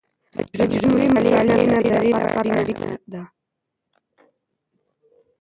[0.59, 3.21] تجربي مطالعه د نظريې لپاره اړينه ده.